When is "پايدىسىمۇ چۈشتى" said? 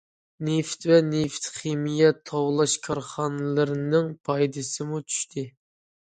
4.31-5.47